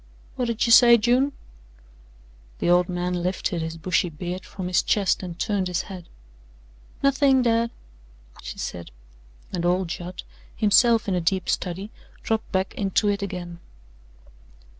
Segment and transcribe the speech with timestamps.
[0.35, 1.31] "Whut'd you say, June?"
[2.57, 6.09] The old man lifted his bushy beard from his chest and turned his head.
[7.03, 7.69] "Nothin', dad,"
[8.41, 8.89] she said,
[9.53, 10.23] and old Judd,
[10.55, 11.91] himself in a deep study,
[12.23, 13.59] dropped back into it again.